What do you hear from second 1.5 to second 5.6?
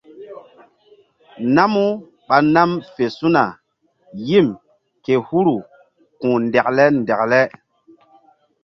Namu ɓa nam fe su̧na yim ke huru